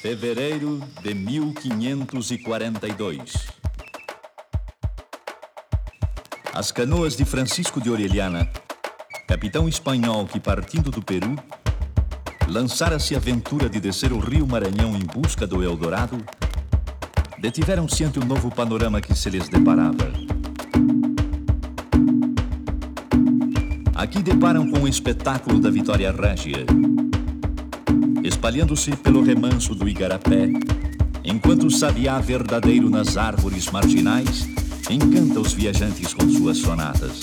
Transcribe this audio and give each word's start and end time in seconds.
Fevereiro 0.00 0.80
de 1.02 1.12
1542. 1.12 3.32
As 6.54 6.70
canoas 6.70 7.16
de 7.16 7.24
Francisco 7.24 7.80
de 7.80 7.90
Orellana, 7.90 8.48
capitão 9.26 9.68
espanhol 9.68 10.24
que, 10.24 10.38
partindo 10.38 10.92
do 10.92 11.02
Peru, 11.02 11.34
lançara-se 12.46 13.16
a 13.16 13.18
aventura 13.18 13.68
de 13.68 13.80
descer 13.80 14.12
o 14.12 14.20
rio 14.20 14.46
Maranhão 14.46 14.94
em 14.94 15.04
busca 15.04 15.48
do 15.48 15.64
Eldorado, 15.64 16.24
detiveram-se 17.40 18.04
ante 18.04 18.20
o 18.20 18.24
novo 18.24 18.52
panorama 18.52 19.00
que 19.00 19.16
se 19.16 19.28
lhes 19.28 19.48
deparava. 19.48 20.12
Aqui 23.96 24.22
deparam 24.22 24.70
com 24.70 24.82
o 24.82 24.88
espetáculo 24.88 25.58
da 25.58 25.70
Vitória 25.70 26.12
Régia, 26.12 26.64
espalhando-se 28.38 28.94
pelo 28.98 29.20
remanso 29.20 29.74
do 29.74 29.88
Igarapé, 29.88 30.48
enquanto 31.24 31.66
o 31.66 31.70
sabiá 31.72 32.20
verdadeiro 32.20 32.88
nas 32.88 33.16
árvores 33.16 33.68
marginais 33.68 34.48
encanta 34.88 35.40
os 35.40 35.52
viajantes 35.52 36.14
com 36.14 36.28
suas 36.30 36.58
sonatas. 36.58 37.22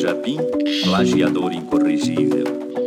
Jardim, 0.00 0.40
plagiador 0.82 1.52
incorrigível. 1.52 2.79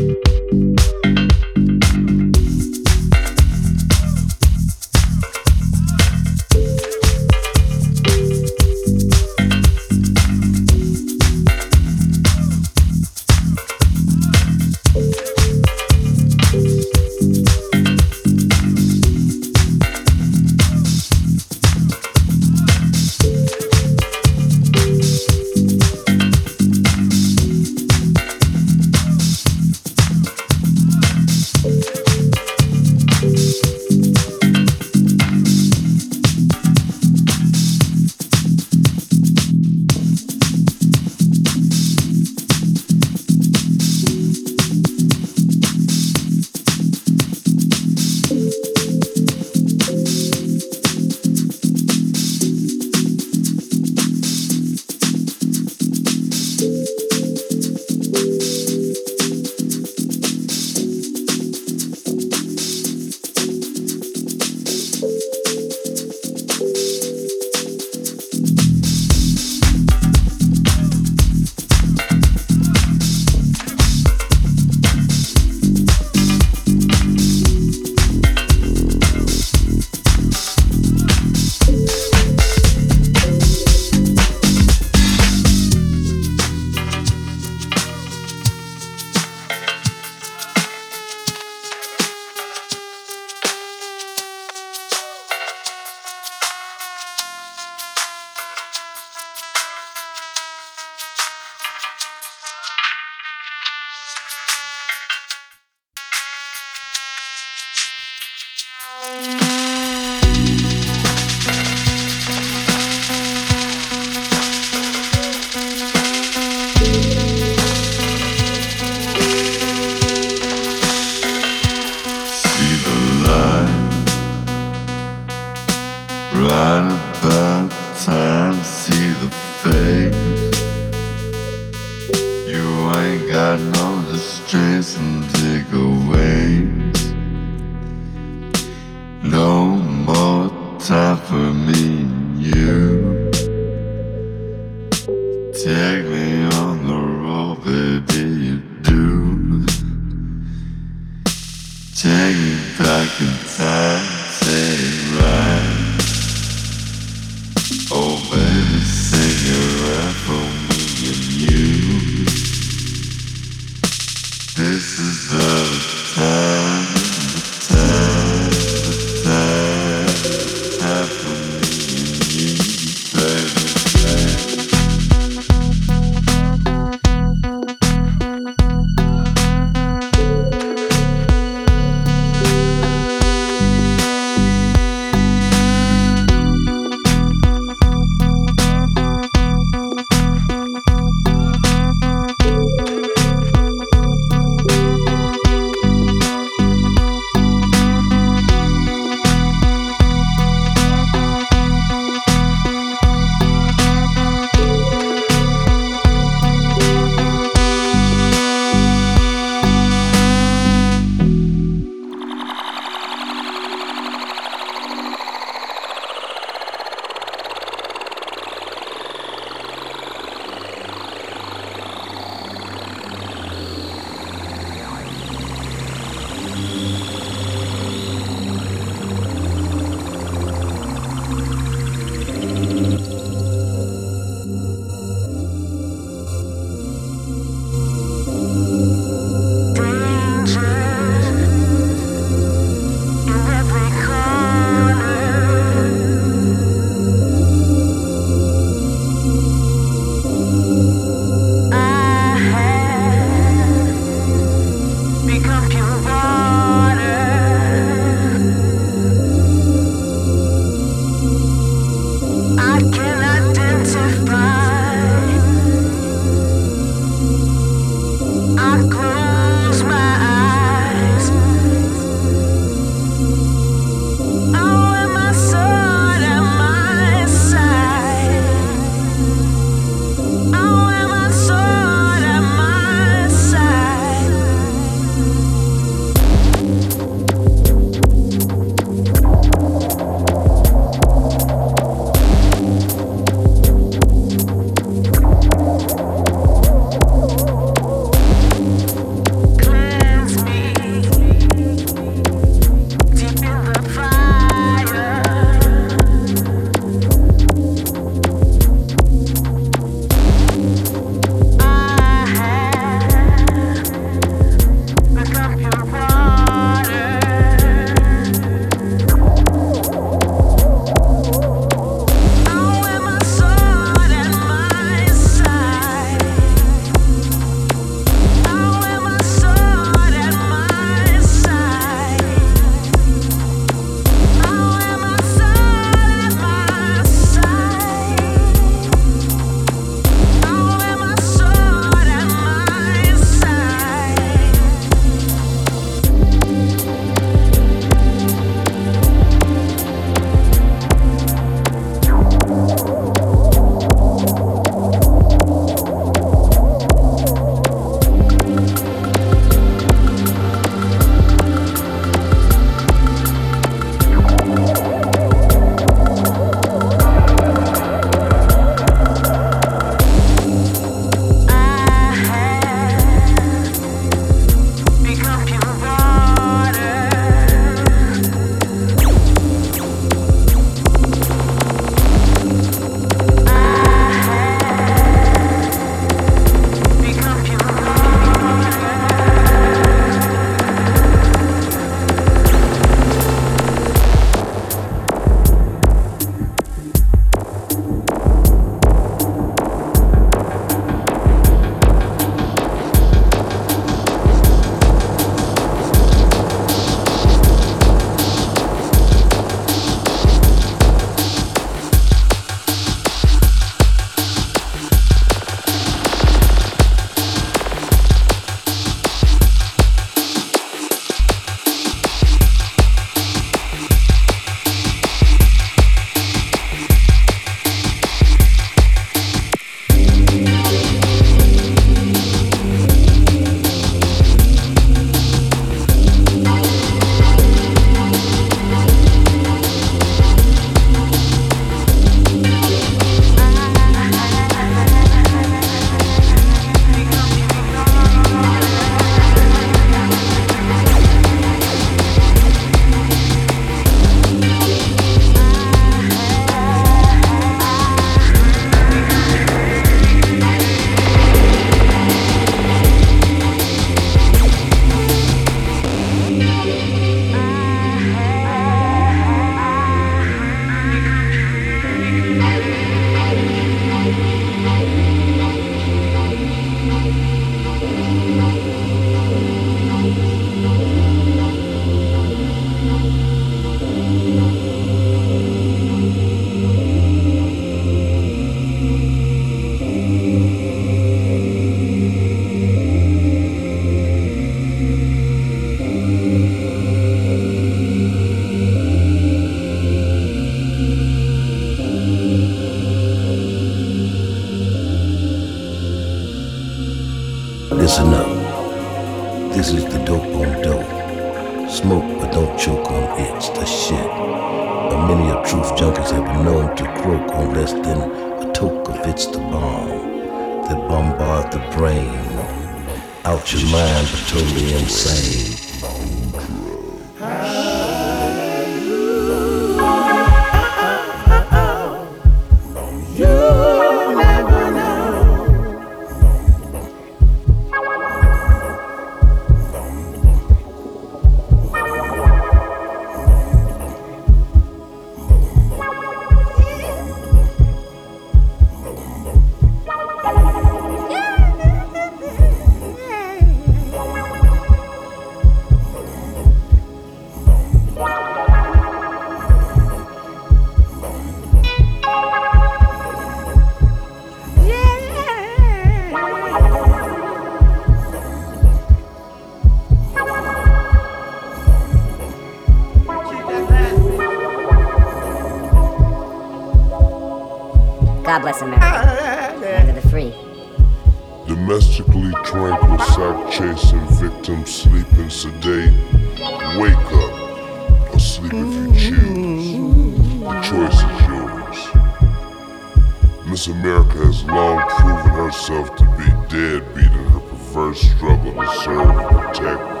Since 593.61 593.77
America 593.77 594.17
has 594.25 594.43
long 594.45 594.79
proven 594.89 595.31
herself 595.33 595.95
to 595.97 596.03
be 596.17 596.25
deadbeat 596.49 597.05
in 597.05 597.25
her 597.29 597.39
perverse 597.41 598.01
struggle 598.01 598.53
to 598.53 598.67
serve 598.81 599.07
and 599.07 599.29
protect 599.29 600.00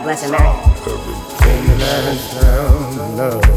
God 0.00 0.04
bless 0.04 0.24
America. 0.24 0.50
In 3.04 3.16
love. 3.18 3.50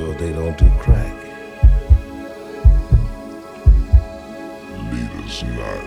Sure 0.00 0.14
they 0.14 0.32
don't 0.32 0.56
do 0.56 0.70
crack. 0.78 1.14
Lead 4.90 5.10
us 5.24 5.42
not 5.42 5.84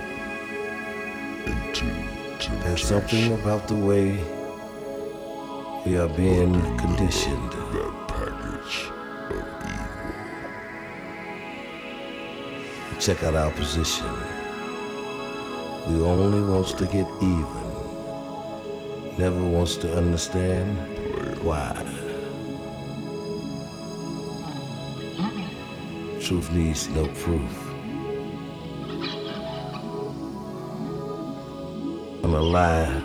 into 1.48 1.88
temptation. 2.34 2.60
There's 2.60 2.84
something 2.84 3.34
about 3.34 3.68
the 3.68 3.76
way 3.76 4.24
we 5.86 5.98
are 5.98 6.10
being 6.10 6.54
conditioned. 6.78 7.52
that 7.52 7.94
package 8.08 8.92
of 9.32 9.46
evil. 9.72 10.20
Check 13.00 13.24
out 13.24 13.36
our 13.36 13.52
position. 13.52 14.14
We 15.88 15.96
only 16.04 16.42
wants 16.42 16.74
to 16.74 16.86
get 16.86 17.08
even. 17.22 17.64
Never 19.18 19.44
wants 19.44 19.76
to 19.78 19.98
understand 19.98 20.78
why. 21.44 21.83
Truth 26.24 26.54
needs 26.54 26.88
no 26.88 27.06
proof. 27.08 27.74
And 32.24 32.34
a 32.34 32.40
lie 32.40 33.04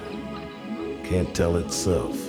can't 1.03 1.35
tell 1.35 1.57
itself. 1.57 2.28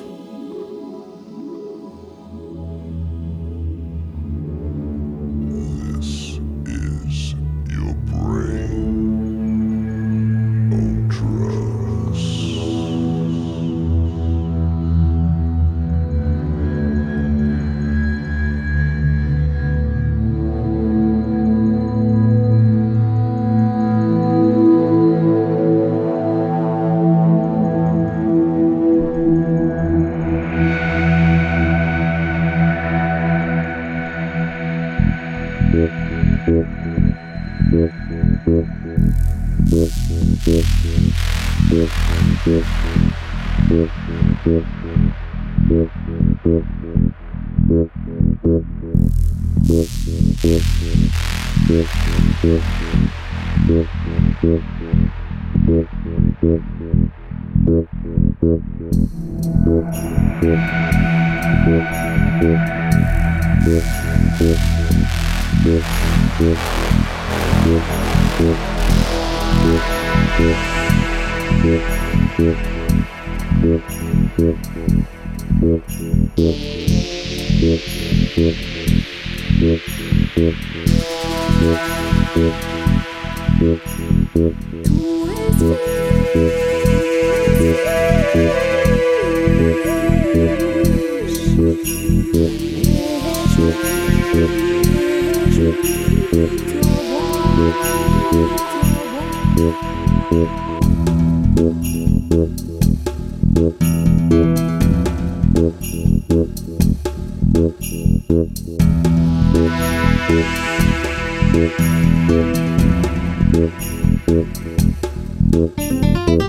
Thank 114.56 116.40
you. 116.42 116.49